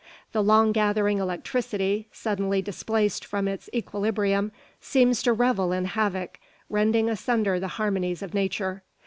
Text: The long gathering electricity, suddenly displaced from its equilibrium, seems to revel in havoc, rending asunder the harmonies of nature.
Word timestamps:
The 0.31 0.41
long 0.41 0.71
gathering 0.71 1.19
electricity, 1.19 2.07
suddenly 2.11 2.59
displaced 2.59 3.23
from 3.23 3.47
its 3.47 3.69
equilibrium, 3.71 4.51
seems 4.79 5.21
to 5.21 5.31
revel 5.31 5.71
in 5.71 5.85
havoc, 5.85 6.39
rending 6.71 7.07
asunder 7.07 7.59
the 7.59 7.67
harmonies 7.77 8.23
of 8.23 8.33
nature. 8.33 8.81